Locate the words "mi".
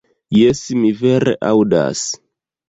0.79-0.89